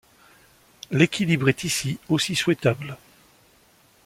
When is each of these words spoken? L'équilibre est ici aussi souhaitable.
L'équilibre 0.89 1.47
est 1.49 1.63
ici 1.63 1.99
aussi 2.09 2.35
souhaitable. 2.35 2.97